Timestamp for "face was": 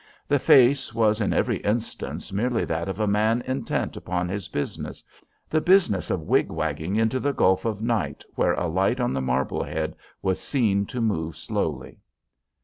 0.39-1.21